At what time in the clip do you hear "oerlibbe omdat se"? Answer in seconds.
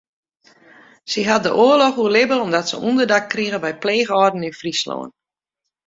2.01-2.77